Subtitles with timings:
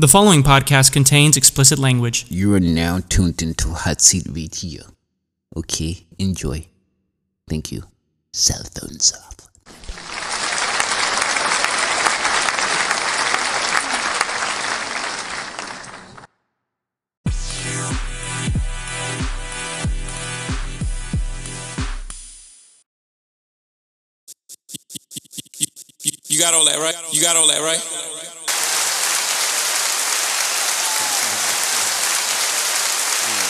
[0.00, 2.24] The following podcast contains explicit language.
[2.30, 4.82] You are now tuned into Hot Seat Radio.
[5.54, 6.66] Okay, enjoy.
[7.46, 7.82] Thank you.
[8.32, 9.36] Cell phones off.
[26.26, 26.96] You got all that right?
[27.12, 28.00] You got all that right?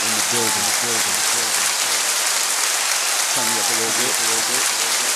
[0.03, 1.67] in the building, the building, the building.
[3.31, 5.15] Turn me up a little bit, a little bit, little bit.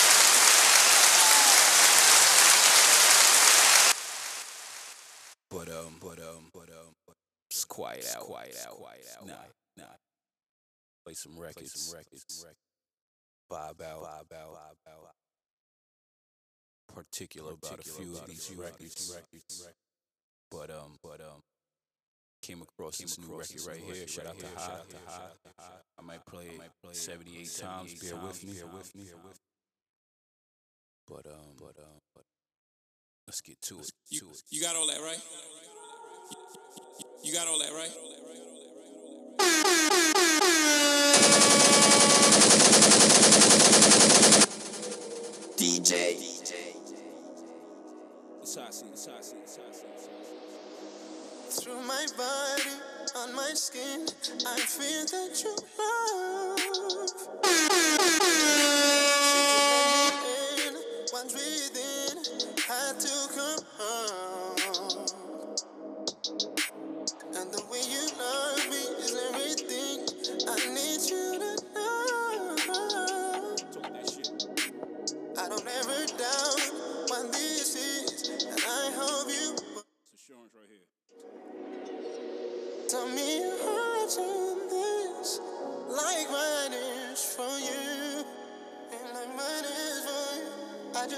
[5.51, 7.15] But um, but um, but um,
[7.49, 9.27] it's quiet out, quiet out, quiet out.
[9.27, 9.33] Nah,
[9.77, 9.95] nah.
[11.05, 12.59] Play some records, some records, some records.
[13.51, 15.15] Vibe out, vibe out, vibe out.
[16.93, 19.15] Particular about a few of these records,
[20.51, 21.41] but um, but um,
[22.45, 24.07] came across this new record right here.
[24.07, 25.81] Shout out to Hot, to Hot.
[25.97, 27.93] I might play it 78 times.
[27.95, 29.05] Bear with me, bear with me.
[31.07, 32.23] But um, but um, but
[33.27, 33.91] let's get to it.
[34.09, 35.21] You, you got all that right?
[37.23, 37.91] You got all that right?
[45.57, 46.25] DJ.
[51.61, 52.71] Through my body,
[53.15, 54.07] on my skin,
[54.45, 55.55] I feel that you
[57.43, 59.04] love.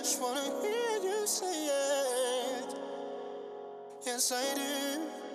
[0.07, 2.75] Just wanna hear you say it.
[4.05, 5.26] Yes, I do.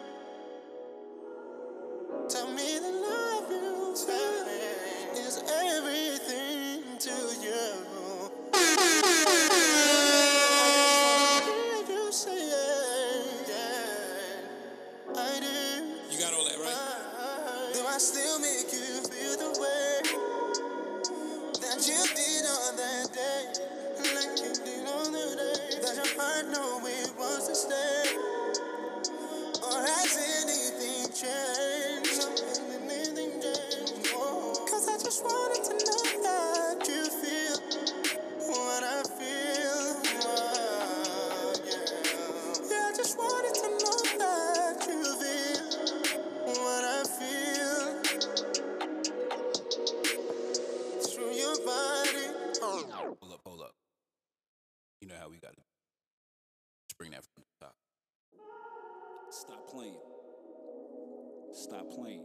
[61.95, 62.23] Playing.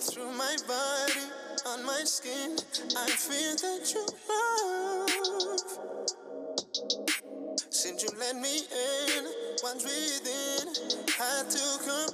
[0.00, 1.20] Through my body,
[1.66, 2.56] on my skin,
[2.96, 5.60] I feel that you love.
[7.70, 9.24] Since you let me in,
[9.62, 10.74] what's within
[11.16, 12.09] had to come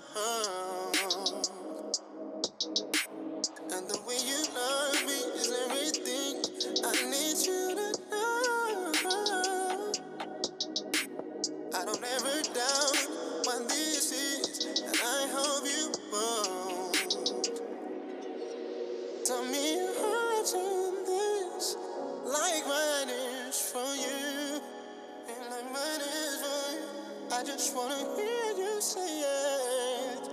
[27.56, 30.28] just wanna hear you say it.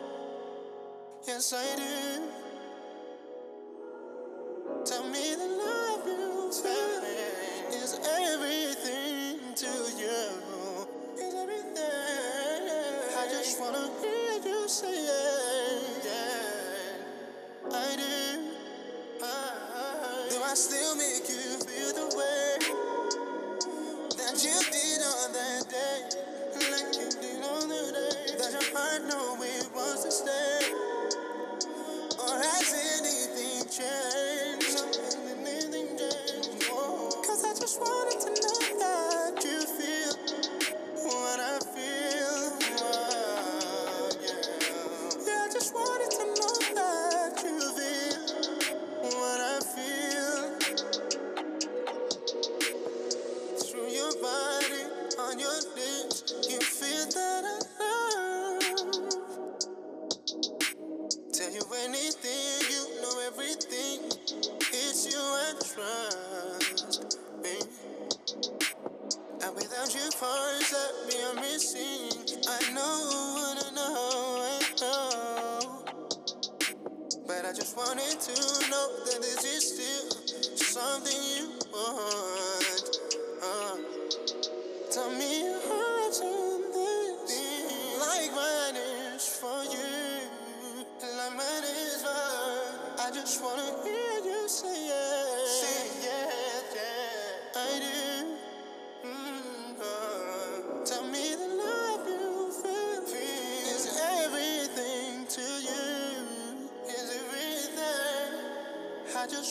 [1.26, 2.24] Yes, I do.
[4.84, 7.04] Tell me the love you feel
[7.82, 7.94] is
[8.24, 9.72] everything to
[10.02, 10.22] you.
[11.24, 13.18] Is everything.
[13.18, 16.04] I just wanna hear you say it.
[16.04, 18.40] Yeah, I do.
[19.24, 21.43] I- Do I still make you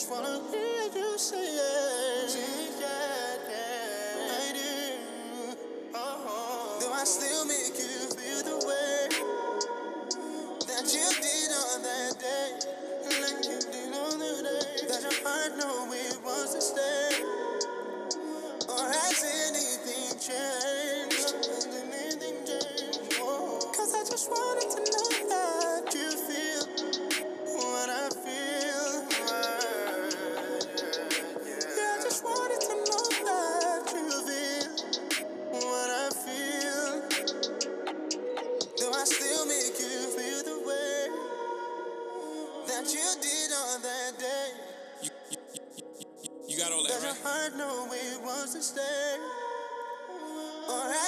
[0.03, 1.52] just wanna hear you say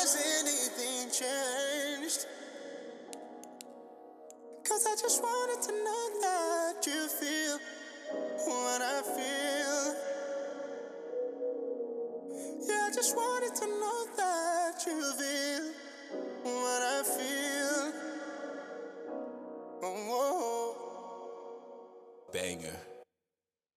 [0.05, 2.27] has anything changed?
[4.63, 7.57] Cause I just wanted to know that you feel
[8.45, 9.95] what I feel.
[12.67, 15.71] Yeah, I just wanted to know that you feel
[16.43, 17.93] what I feel.
[19.81, 20.75] Oh,
[22.31, 22.79] banger.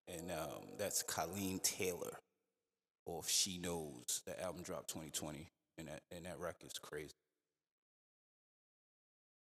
[0.09, 2.19] And um, that's Kaleem Taylor
[3.07, 4.23] off She Knows.
[4.27, 5.49] The album dropped 2020,
[5.79, 7.15] and that and that record's crazy.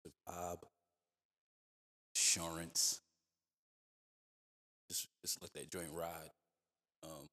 [0.03, 0.63] The vibe,
[2.15, 3.01] assurance.
[4.89, 6.31] Just just let that joint ride.
[7.03, 7.29] Um,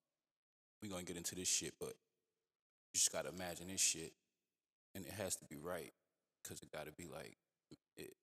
[0.81, 4.13] we gonna get into this shit, but you just gotta imagine this shit,
[4.95, 5.91] and it has to be right,
[6.47, 7.35] cause it gotta be like,
[7.97, 8.13] it,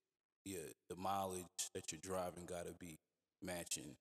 [0.44, 0.58] yeah,
[0.88, 1.44] the mileage
[1.75, 2.99] that you're driving gotta be
[3.43, 3.96] matching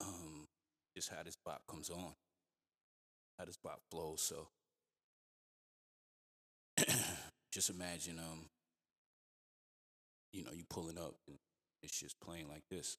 [0.00, 0.46] um
[0.94, 2.14] just how this bop comes on,
[3.38, 4.22] how this bop flows.
[4.22, 4.48] So
[7.52, 8.46] just imagine um
[10.32, 11.38] you know you pulling up and
[11.82, 12.96] it's just playing like this.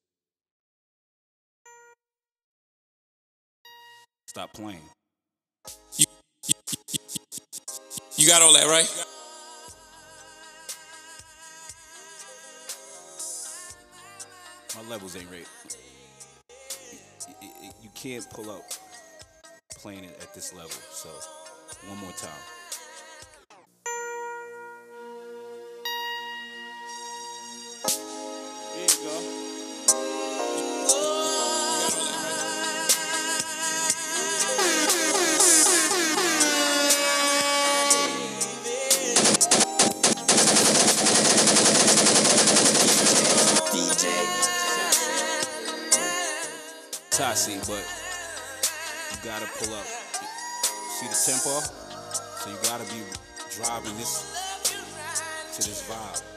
[4.27, 4.79] Stop playing.
[5.97, 6.06] You,
[6.47, 6.53] you,
[8.18, 8.88] you, got all that right?
[14.75, 15.47] My levels ain't right.
[17.81, 18.63] You can't pull up
[19.80, 20.69] playing it at this level.
[20.69, 21.09] So
[21.89, 22.56] one more time.
[47.37, 47.85] Tasi, but
[49.11, 49.85] you gotta pull up.
[49.85, 51.61] See the tempo?
[52.39, 53.03] So you gotta be
[53.56, 54.33] driving this
[55.53, 56.36] to this vibe.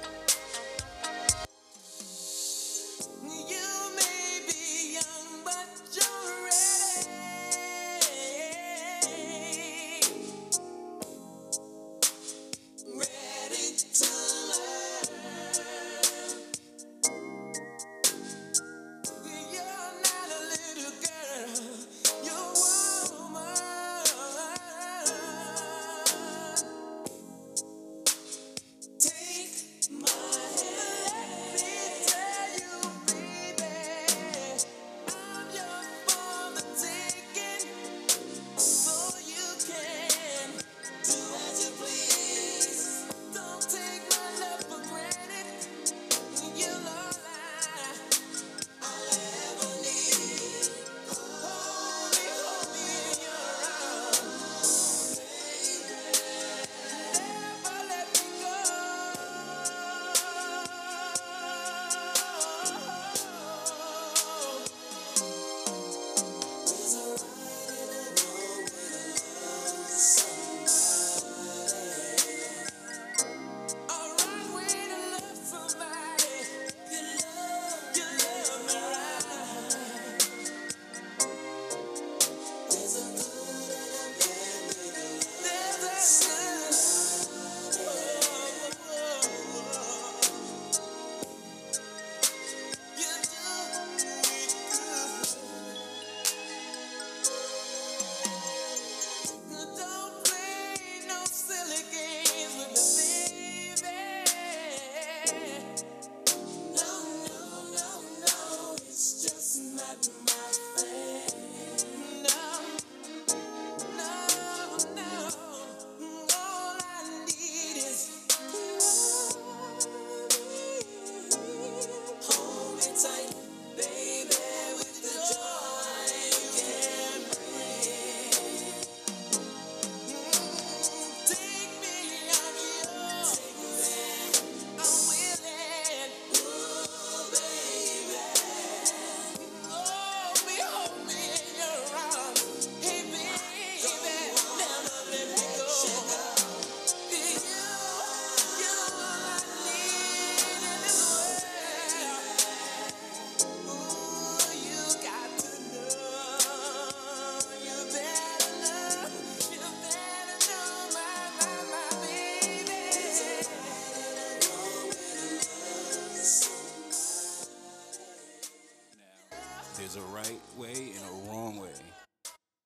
[169.80, 171.72] There's a right way and a wrong way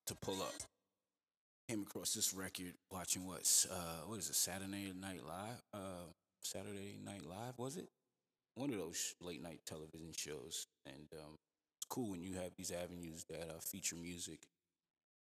[0.09, 0.55] to pull up.
[1.69, 6.11] Came across this record watching what's uh what is it Saturday Night Live uh
[6.43, 7.87] Saturday Night Live was it
[8.57, 11.37] one of those late night television shows and um
[11.79, 14.41] it's cool when you have these avenues that uh, feature music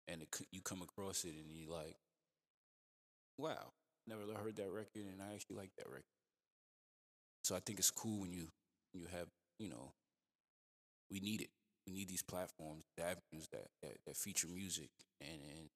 [0.07, 1.95] and it, you come across it and you're like
[3.37, 3.71] wow
[4.05, 6.03] never heard that record and I actually like that record
[7.43, 8.49] so I think it's cool when you
[8.93, 9.27] you have
[9.59, 9.93] you know
[11.11, 11.49] we need it.
[11.89, 15.69] We need these platforms, the avenues that, that, that feature music, and, and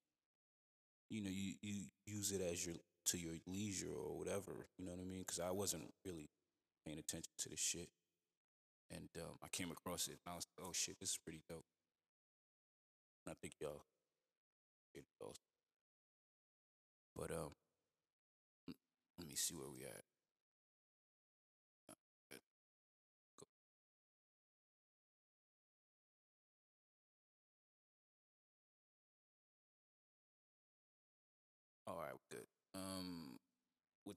[1.10, 2.75] you know you, you use it as your
[3.08, 4.67] to your leisure or whatever.
[4.77, 5.22] You know what I mean?
[5.22, 6.29] Because I wasn't really
[6.86, 7.89] paying attention to this shit,
[8.91, 11.41] and um, I came across it, and I was like, oh shit, this is pretty
[11.50, 11.65] dope.
[13.25, 13.82] And I think y'all
[14.93, 15.05] it.
[17.15, 17.51] But um,
[19.17, 20.12] let me see where we at.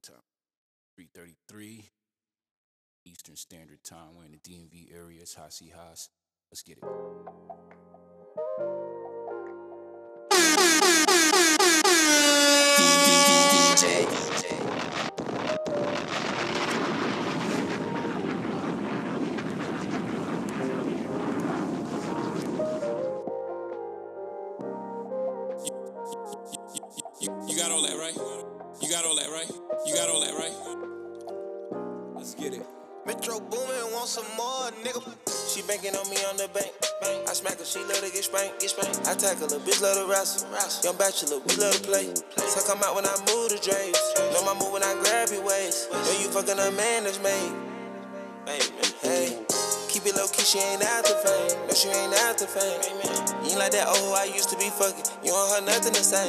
[0.07, 0.23] Time?
[0.95, 1.89] Three thirty-three
[3.05, 4.15] Eastern Standard Time.
[4.15, 5.21] We're in the DMV area.
[5.21, 6.09] It's Hasi Haas.
[6.51, 6.83] Let's get it.
[35.77, 36.73] On me on the bank.
[37.29, 39.05] I smack her, she love to get spanked, get spanked.
[39.05, 40.49] I tackle her, bitch love to wrestle.
[40.81, 42.09] Young bachelor, we love to play.
[42.49, 44.01] So come out when I move the drapes.
[44.33, 45.93] Know my move when I grab your waist.
[45.93, 47.53] Know you fucking a man that's made.
[49.05, 49.37] Hey,
[49.87, 51.55] keep it low key, she ain't after fame.
[51.69, 52.81] No, she ain't after fame.
[53.45, 55.05] You ain't like that oh I used to be fucking.
[55.23, 56.25] You don't have nothing to say.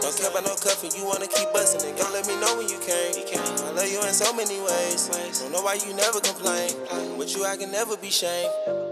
[0.00, 2.00] Don't care about no cuffing, you wanna keep busting it.
[2.00, 3.12] Don't let me know when you came.
[3.12, 5.12] I love you in so many ways.
[5.38, 6.72] Don't know why you never complain.
[7.20, 8.85] With you, I can never be shamed.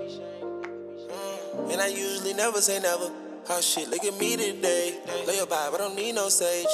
[1.71, 3.11] And I usually never say never.
[3.49, 4.99] Oh shit, look at me today.
[5.27, 6.67] Lay your vibe, I don't need no sage.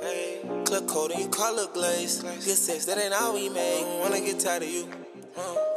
[0.00, 2.22] Hey, clip coat and you color glaze.
[2.22, 4.00] Good sex, that ain't all we made.
[4.00, 4.88] Wanna get tired of you.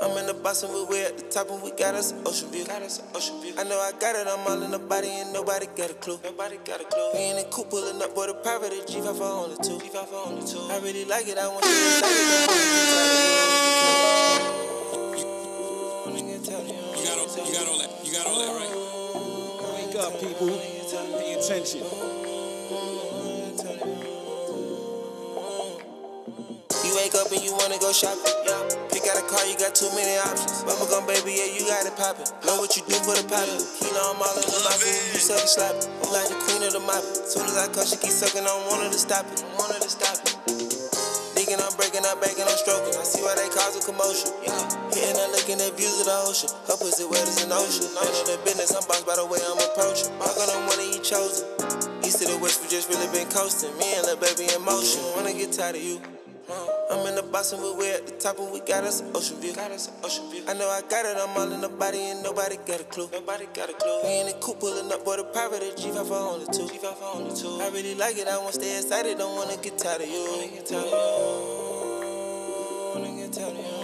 [0.01, 2.49] I'm in the and we way at the top and we got us an ocean
[2.49, 2.65] view.
[2.65, 3.53] Got us an ocean view.
[3.57, 6.17] I know I got it, I'm all in the body and nobody got a clue.
[6.23, 7.09] Nobody got a clue.
[7.13, 9.77] We in the coupe pulling up, boy, the private a G5 for only two.
[9.77, 10.59] G5 for only two.
[10.71, 13.78] I really like it, I want you to like it.
[19.99, 20.47] Up, people.
[20.47, 21.83] Pay attention.
[26.83, 28.23] You wake up and you wanna go shopping.
[28.89, 30.63] Pick out a car, you got too many options.
[30.63, 32.25] Bubblegum baby, yeah, you got it poppin'.
[32.47, 33.59] Know what you do for the poppin'.
[33.83, 35.89] Kilo, I'm all in the and you suck and slap it.
[36.01, 37.03] I'm like the queen of the mop.
[37.03, 39.43] Soon as I come, she keep sucking one of to stop it.
[39.59, 40.33] One of to stop it.
[41.35, 42.95] Digging, I'm breaking, I'm backing, I'm stroking.
[42.95, 44.88] I see why they cause a commotion.
[44.99, 46.51] Hitting and looking at views of the ocean.
[46.67, 47.87] Her pussy wet as an ocean.
[47.95, 50.11] None of the business, I'm bossed by the way I'm approaching.
[50.19, 51.47] I'm gonna of you chosen.
[52.03, 53.71] East to the west, we just really been coasting.
[53.79, 54.99] Me and little baby in motion.
[55.15, 56.03] Wanna get tired of you.
[56.91, 59.15] I'm in the box and we way at the top and we got us an
[59.15, 59.55] ocean view.
[59.55, 60.43] Got us an ocean view.
[60.49, 63.07] I know I got it, I'm all in the body and nobody got a clue.
[63.13, 64.03] Nobody got a clue.
[64.03, 66.67] We in the coupe pulling up, boy, the private a G5 for only two.
[66.67, 67.61] G5 for only two.
[67.61, 70.27] I really like it, I wanna stay excited, don't wanna get tired of you.
[70.27, 70.99] Wanna get tired of you.
[72.99, 73.78] Wanna get tired of you.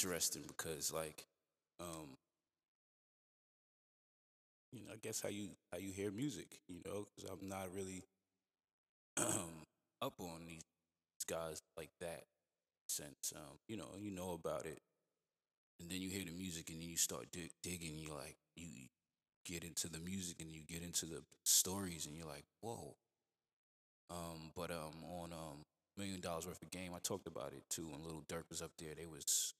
[0.00, 1.26] Interesting because like
[1.80, 2.16] um
[4.72, 7.66] you know i guess how you how you hear music you know because i'm not
[7.74, 8.02] really
[9.16, 9.66] um
[10.02, 10.62] up on these
[11.28, 12.24] guys like that
[12.88, 14.80] since um you know you know about it
[15.80, 18.88] and then you hear the music and then you start dig- digging you like you
[19.46, 22.94] get into the music and you get into the stories and you're like, whoa.
[24.10, 25.64] Um, but um, on um,
[25.96, 27.88] Million Dollaz Worth of Game, I talked about it too.
[27.88, 29.54] When Lil Durk was up there, they was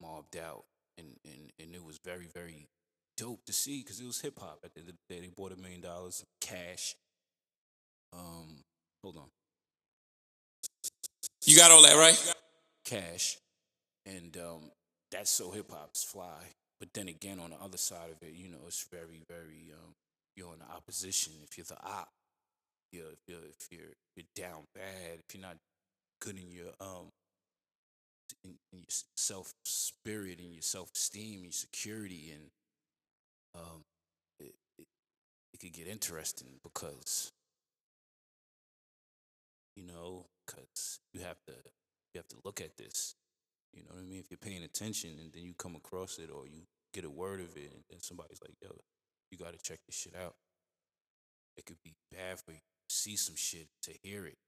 [0.00, 0.64] mobbed out,
[0.98, 2.68] and and and it was very very
[3.16, 4.60] dope to see because it was hip hop.
[4.64, 6.94] At the end of the day, they bought a million dollars of cash.
[8.12, 8.62] Um,
[9.02, 9.28] hold on,
[11.46, 12.34] You got all that right?
[12.84, 13.38] cash,
[14.06, 14.70] and um,
[15.10, 16.52] that's so hip hop's fly.
[16.80, 19.92] But then again, on the other side of it, you know, it's very, very um,
[20.36, 21.32] you're in the opposition.
[21.48, 22.08] If you're the op,
[22.92, 25.56] you're, if you're if you're you're down bad, if you're not
[26.20, 27.08] good in your um
[28.44, 32.50] in, in your self spirit and your self esteem, your security, and
[33.54, 33.84] um,
[34.40, 34.86] it, it
[35.52, 37.32] it could get interesting because
[39.76, 41.52] you know, because you have to
[42.12, 43.14] you have to look at this.
[43.72, 44.20] You know what I mean?
[44.20, 47.40] If you're paying attention and then you come across it or you get a word
[47.40, 48.70] of it and then somebody's like, yo,
[49.30, 50.34] you gotta check this shit out.
[51.56, 54.38] It could be bad for you to see some shit, to hear it.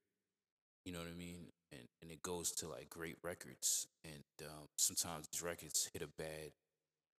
[0.87, 1.47] You know what I mean?
[1.73, 3.87] And and it goes to like great records.
[4.05, 6.51] And um, sometimes these records hit a bad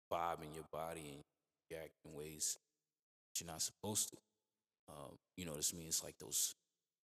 [0.09, 1.23] vibe in your body and
[1.69, 2.57] you act in ways
[3.37, 4.17] you're not supposed to.
[4.87, 5.87] Um, you know what I mean?
[5.87, 6.55] It's like those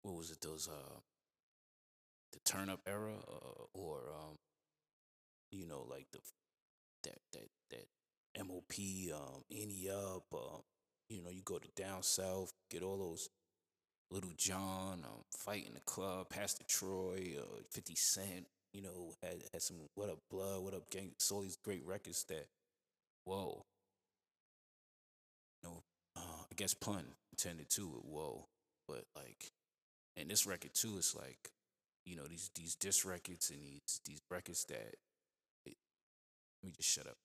[0.03, 0.99] what was it, those uh
[2.31, 4.37] the turn up era uh, or um
[5.51, 6.19] you know like the
[7.03, 8.73] that that that MOP
[9.13, 10.61] um Ante Up um
[11.09, 13.29] you know you go to down south get all those
[14.11, 19.41] Lil Jon um fight in the club Pastor Troy uh 50 Cent you know had
[19.51, 22.47] had some what up blood what up gang so all these great records that
[23.23, 23.65] whoa.
[25.63, 25.83] You know
[26.15, 28.45] uh, I guess pun intended too whoa
[28.87, 29.51] but like
[30.17, 31.51] and this record too is like
[32.05, 34.95] you know these these diss records and these these records that
[35.65, 35.75] it,
[36.61, 37.17] let me just shut up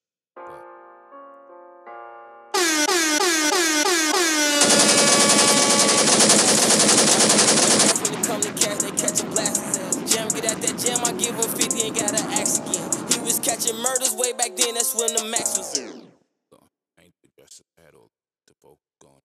[11.56, 12.90] 50 and gotta ask again.
[13.12, 16.06] He was catching murders way back then, that's when the max was in.
[16.50, 16.58] so
[16.98, 18.10] I ain't the best at all
[18.46, 19.22] the vocal going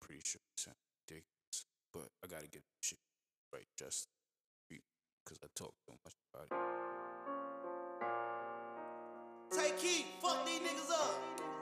[0.00, 0.76] pretty sure it sound
[1.08, 2.98] ridiculous but I gotta get this shit
[3.52, 4.08] right just
[4.68, 6.56] because I talk so much about it
[9.52, 11.55] Take heat, fuck these niggas up.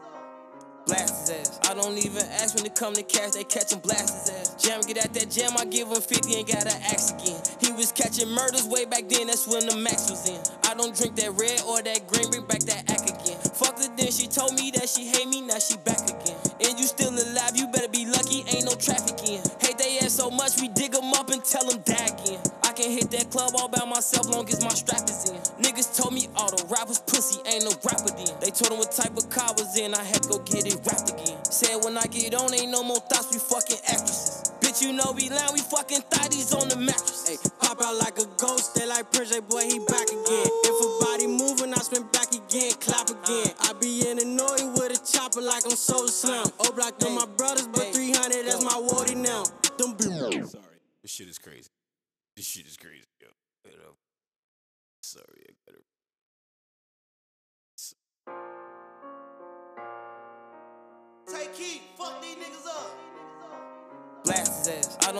[0.86, 1.60] Blast his ass.
[1.64, 4.62] I don't even ask when it come to cash, they catch him blast his ass.
[4.62, 7.40] Jam, get at that jam, I give him 50 and gotta ask again.
[7.60, 10.40] He was catching murders way back then, that's when the max was in.
[10.68, 13.40] I don't drink that red or that green, bring back that act again.
[13.56, 16.36] Fucked her then, she told me that she hate me, now she back again.
[16.60, 19.40] And you still alive, you better be lucky, ain't no traffic in.
[19.64, 22.40] Hate they ass so much, we dig them up and tell them die again.
[22.74, 25.38] Can hit that club all by myself, long as my strap is in.
[25.62, 28.34] Niggas told me all the rappers pussy, ain't no rapper then.
[28.42, 30.82] They told them what type of car was in, I had to go get it
[30.82, 31.38] wrapped again.
[31.46, 34.50] Said when I get on, ain't no more thoughts, we fucking actresses.
[34.58, 37.30] Bitch, you know we lying, we fucking thotties on the mattress.
[37.30, 40.48] Hey, pop out like a ghost, they like Prince, boy, he back again.
[40.66, 43.54] If a body moving, I spin back again, clap again.
[43.62, 46.42] I be in the noise with a chopper like I'm so slim.
[46.58, 47.43] O block them my brothers,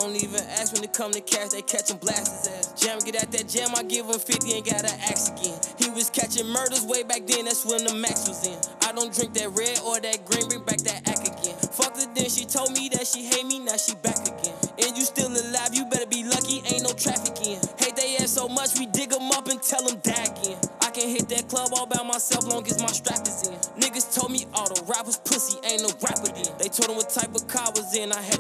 [0.05, 2.73] don't even ask when it come to cash, they catch him blast ass.
[2.77, 5.57] Jam, get at that jam, I give him 50 and gotta ask again.
[5.79, 8.59] He was catching murders way back then, that's when the max was in.
[8.85, 11.57] I don't drink that red or that green, bring back that act again.
[11.73, 14.53] Fucked her then, she told me that she hate me, now she back again.
[14.77, 17.57] And you still alive, you better be lucky, ain't no traffic in.
[17.81, 20.61] Hate they ass so much, we dig them up and tell them die again.
[20.85, 23.57] I can hit that club all by myself, long as my strap is in.
[23.81, 26.53] Niggas told me all the rappers pussy, ain't no rapper then.
[26.61, 28.34] They told them what type of car was in, I had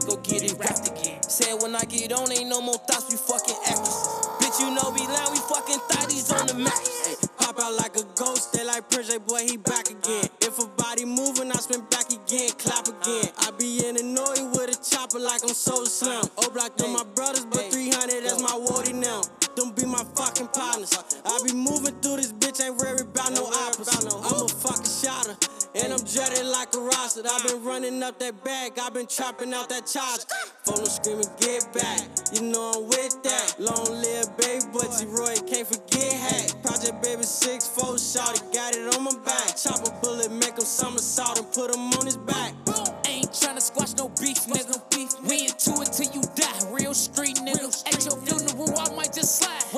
[9.35, 9.63] boy, he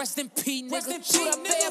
[0.06, 1.02] Rest in peace, nigga.
[1.02, 1.65] Shoot up bad buddy,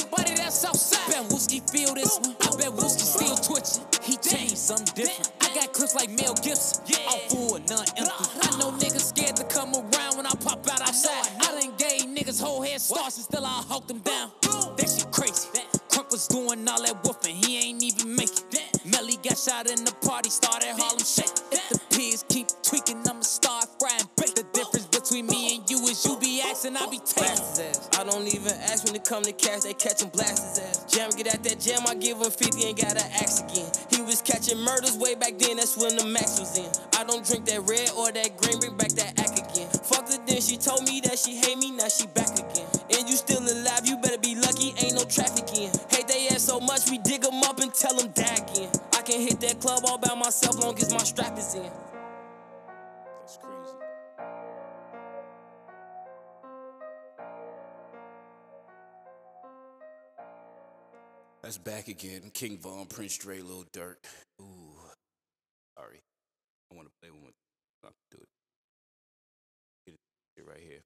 [61.46, 62.32] That's back again.
[62.34, 63.98] King Von, Prince Dre, Lil Durk.
[64.42, 64.74] Ooh.
[65.78, 66.02] Sorry.
[66.72, 67.34] I want to play one.
[67.84, 68.28] Not do it.
[69.86, 69.94] Get
[70.38, 70.80] it right here.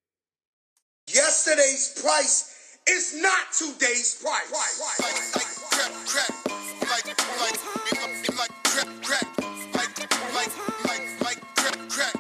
[1.08, 4.52] Yesterday's price is not today's price.
[4.52, 5.00] Like,
[5.34, 6.28] like crap, crap.
[6.92, 7.08] Like,
[7.40, 9.28] like, like, like crap, crap.
[9.74, 9.96] Like,
[10.36, 10.52] like,
[10.92, 12.20] like, like crap, crap.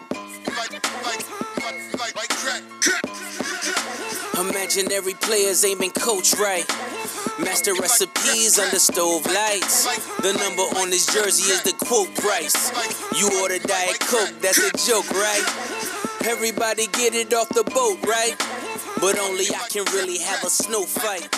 [0.56, 0.72] Like,
[1.04, 1.28] like,
[1.60, 3.04] like, like, like crack, crap.
[4.40, 6.66] Imaginary players aiming coach right.
[7.40, 9.88] Master recipes under stove lights.
[10.22, 12.72] The number on his jersey is the quote price.
[13.18, 15.44] You order Diet Coke, that's a joke, right?
[16.28, 18.36] Everybody get it off the boat, right?
[19.00, 21.32] But only I can really have a snow fight.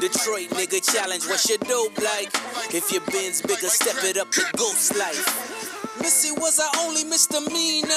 [0.00, 2.28] Detroit nigga challenge, what's your dope like?
[2.74, 5.56] If your bin's bigger, step it up to ghost life.
[6.00, 7.87] Missy was I only misdemeanor.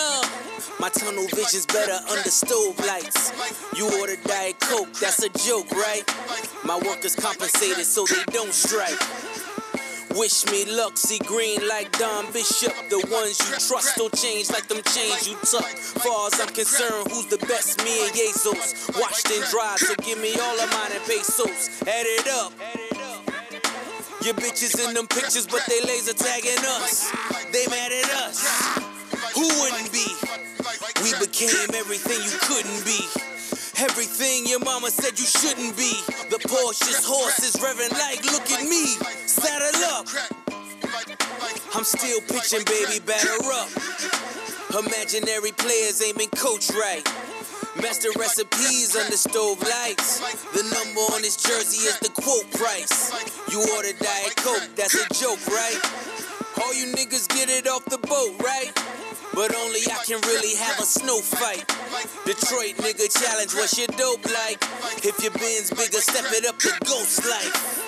[0.81, 3.31] My tunnel vision's better under stove lights.
[3.77, 6.01] You order Diet Coke, that's a joke, right?
[6.65, 8.97] My workers compensated so they don't strike.
[10.17, 12.73] Wish me luck, see green like Don Bishop.
[12.89, 15.69] The ones you trust don't change like them chains you tuck.
[16.01, 17.77] Far as I'm concerned, who's the best?
[17.85, 18.89] Me and Jesus.
[18.97, 21.69] Washed and dried, so give me all of mine in pesos.
[21.85, 22.53] Add it up.
[24.25, 27.11] Your bitches in them pictures, but they laser tagging us.
[27.53, 28.41] They mad at us.
[29.35, 30.20] Who wouldn't be?
[30.99, 32.99] We became everything you couldn't be.
[33.79, 35.93] Everything your mama said you shouldn't be.
[36.29, 38.99] The Porsche's horse is revving like, look at me.
[39.25, 40.07] Saddle up.
[41.73, 43.69] I'm still pitching, baby, batter up.
[44.77, 47.05] Imaginary players aiming coach right.
[47.81, 50.19] Master recipes under stove lights.
[50.51, 53.09] The number on his jersey is the quote price.
[53.49, 55.79] You order Diet Coke, that's a joke, right?
[56.61, 58.50] All you niggas get it off the boat, right?
[59.33, 61.65] But only I can really have a snow fight.
[62.25, 64.61] Detroit nigga challenge, what's your dope like?
[65.03, 67.80] If your bin's bigger, step it up to ghost life.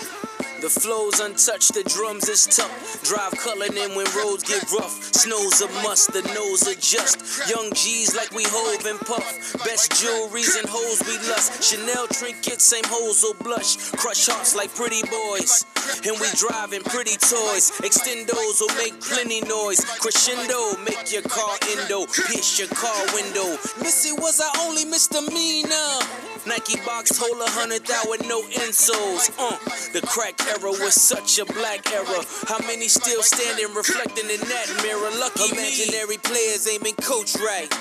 [0.63, 3.03] The flow's untouched, the drums is tough.
[3.03, 4.95] Drive Cullinan when roads get rough.
[5.11, 7.19] Snow's a must, the nose adjust.
[7.51, 9.27] Young G's like we hove and puff.
[9.67, 11.59] Best jewelries and hoes we lust.
[11.59, 13.91] Chanel trinkets, same hoes will blush.
[13.99, 15.65] Crush hearts like pretty boys.
[16.07, 17.75] And we driving pretty toys.
[17.83, 19.83] Extendos will make plenty noise.
[19.99, 22.07] Crescendo, make your car endo.
[22.31, 23.59] Pierce your car window.
[23.83, 26.32] Missy was our only misdemeanor.
[26.45, 29.31] Nike box hold a hundred thou with no insoles.
[29.39, 29.55] Uh,
[29.93, 32.19] the crack era was such a black era.
[32.47, 35.09] How many still standing reflecting in that mirror?
[35.19, 37.71] Lucky Imaginary players aiming coach right.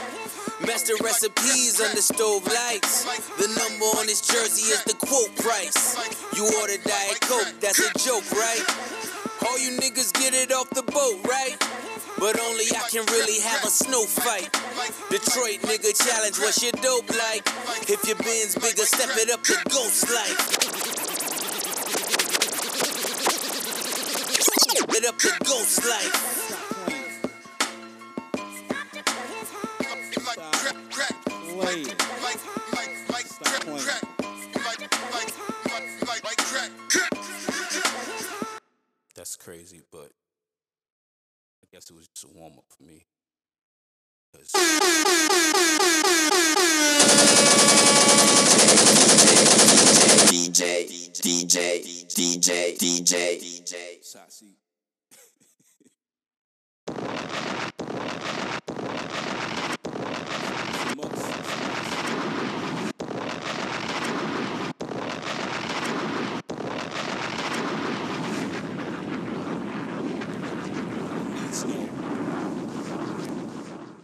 [0.66, 3.02] Master recipes under stove lights.
[3.34, 5.98] The number on his jersey is the quote price.
[6.36, 8.62] You order Diet Coke, that's a joke, right?
[9.46, 11.58] All you niggas get it off the boat, right?
[12.22, 14.48] But only I can really have a snow fight.
[15.10, 17.42] Detroit nigga challenge, what's your dope like?
[17.90, 20.38] If your bin's bigger, step it up to ghost life.
[24.38, 26.14] Step it up to ghost life.
[31.58, 32.11] Play
[41.92, 43.04] it was just a warm up for me.
[44.32, 45.62] 'Cause-
[50.30, 50.86] DJ,
[51.22, 53.98] DJ, DJ, DJ, DJ.
[54.02, 54.56] Sassy.
[59.68, 63.02] Some ups, some ups.
[70.32, 71.82] Needs no.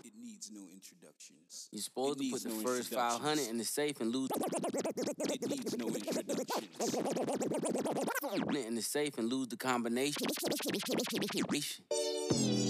[0.04, 0.60] It needs no
[1.70, 5.76] You're supposed to put the no first 500 in the safe and lose It needs
[5.76, 6.94] no introductions.
[8.66, 10.26] in the safe and lose the combination.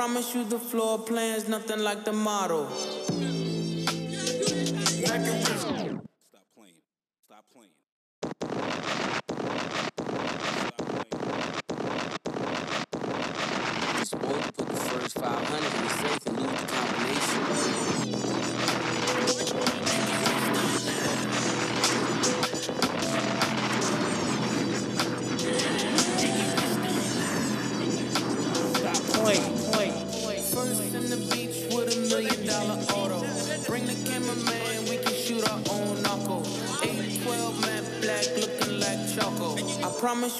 [0.00, 2.66] promise you the floor plan's nothing like the model.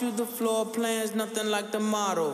[0.00, 2.32] Promise you the floor plan's nothing like the model.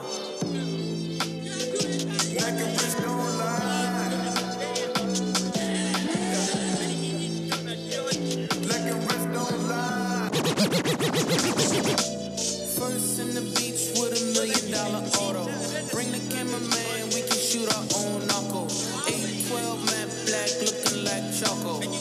[12.79, 15.51] First in the beach with a million dollar auto.
[15.91, 18.69] Bring the cameraman, we can shoot our own knuckle.
[19.09, 21.25] 812 matte black looking like.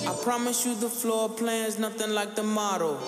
[0.07, 2.99] I promise you the floor plan's nothing like the model.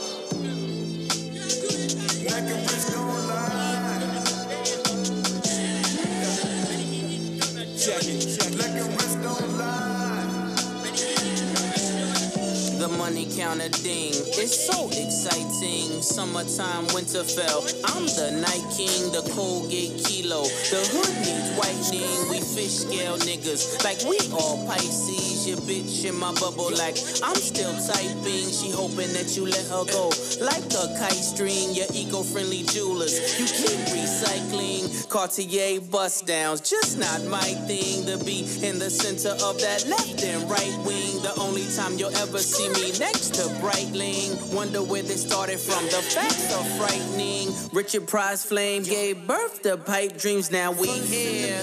[12.88, 14.16] The money counter ding.
[14.40, 16.02] It's so exciting.
[16.02, 17.68] Summertime, Winterfell.
[17.84, 20.44] I'm the night king, the Colgate kilo.
[20.72, 22.32] The hood needs whitening.
[22.32, 23.84] We fish scale niggas.
[23.84, 25.48] Like we all Pisces.
[25.48, 26.72] Your bitch in my bubble.
[26.74, 28.50] Like I'm still typing.
[28.50, 30.10] She hoping that you let her go.
[30.42, 31.76] Like a kite string.
[31.78, 33.16] Your eco friendly jewelers.
[33.40, 35.08] You keep recycling.
[35.08, 36.62] Cartier bust downs.
[36.62, 41.22] Just not my thing to be in the center of that left and right wing.
[41.22, 44.54] The only time you'll ever see me next to Breitling.
[44.54, 45.86] Wonder where they started from.
[45.86, 47.54] The facts are frightening.
[47.72, 50.50] Richard Pryor's Flame gave birth to pipe dreams.
[50.52, 51.62] Now we here.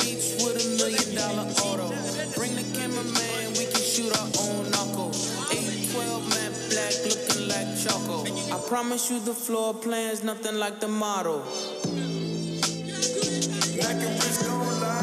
[1.24, 1.88] Dollar auto.
[2.36, 5.08] Bring the cameraman, we can shoot our own knuckle.
[5.50, 8.26] 812 matte black looking like choco.
[8.54, 11.42] I promise you the floor plan's nothing like the model.
[13.88, 14.93] And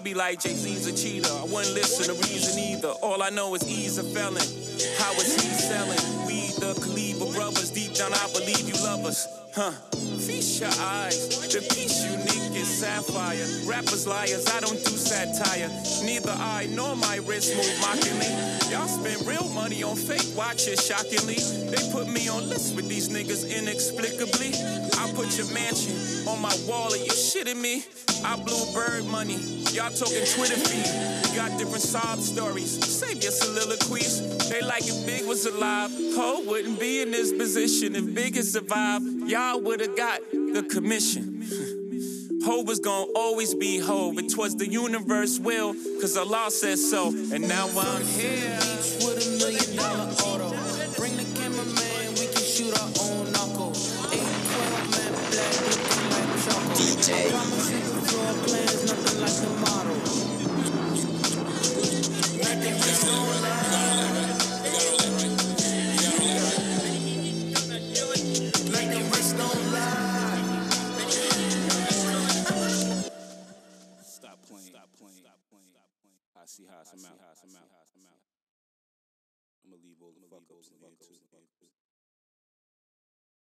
[0.00, 2.88] I be like Jay Z's a cheater, I wouldn't listen to reason either.
[3.02, 4.40] All I know is he's a felon.
[4.96, 6.00] How is he selling?
[6.26, 9.28] We the Khalifa brothers, deep down I believe you love us.
[9.54, 9.72] Huh?
[10.24, 13.44] Feast your eyes, the piece unique is sapphire.
[13.68, 15.68] Rappers liars, I don't do satire.
[16.02, 18.32] Neither I nor my wrist move mockingly.
[18.72, 21.36] Y'all spend real money on fake watches, shockingly.
[21.68, 24.56] They put me on lists with these niggas inexplicably.
[25.30, 27.84] Put your mansion on my wall, are you shitting me?
[28.24, 29.36] I blew bird money,
[29.70, 31.30] y'all talking Twitter feed.
[31.30, 34.48] We got different sob stories, save your soliloquies.
[34.50, 37.94] They like if Big was alive, Hov wouldn't be in this position.
[37.94, 41.44] If Big had survived, y'all would've got the commission.
[42.44, 47.10] Hov was gonna always be Hov, it was the universe will, cause Allah said so.
[47.10, 48.58] And now I'm here.
[57.10, 57.79] Choco.